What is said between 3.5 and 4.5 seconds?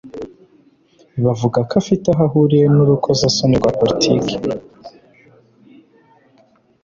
rwa politiki.